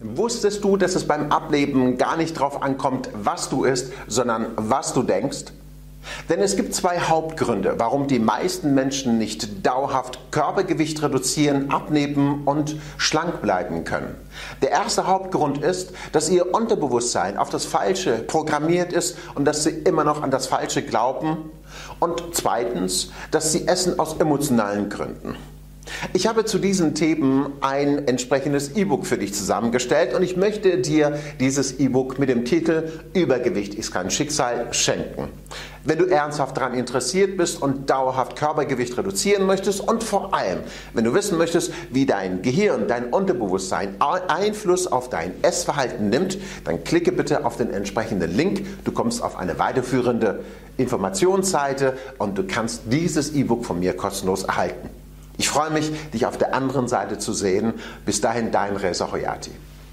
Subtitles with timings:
[0.00, 4.92] Wusstest du, dass es beim Ableben gar nicht darauf ankommt, was du isst, sondern was
[4.92, 5.46] du denkst?
[6.28, 12.76] Denn es gibt zwei Hauptgründe, warum die meisten Menschen nicht dauerhaft Körpergewicht reduzieren, abnehmen und
[12.98, 14.14] schlank bleiben können.
[14.60, 19.70] Der erste Hauptgrund ist, dass ihr Unterbewusstsein auf das Falsche programmiert ist und dass sie
[19.70, 21.50] immer noch an das Falsche glauben.
[22.00, 25.36] Und zweitens, dass sie essen aus emotionalen Gründen.
[26.12, 31.18] Ich habe zu diesen Themen ein entsprechendes E-Book für dich zusammengestellt und ich möchte dir
[31.40, 35.28] dieses E-Book mit dem Titel Übergewicht ist kein Schicksal schenken.
[35.84, 40.58] Wenn du ernsthaft daran interessiert bist und dauerhaft Körpergewicht reduzieren möchtest und vor allem,
[40.94, 46.82] wenn du wissen möchtest, wie dein Gehirn, dein Unterbewusstsein Einfluss auf dein Essverhalten nimmt, dann
[46.82, 48.66] klicke bitte auf den entsprechenden Link.
[48.84, 50.42] Du kommst auf eine weiterführende
[50.76, 54.95] Informationsseite und du kannst dieses E-Book von mir kostenlos erhalten.
[55.38, 57.74] Ich freue mich, dich auf der anderen Seite zu sehen.
[58.04, 59.52] Bis dahin, dein Reza Hoyati.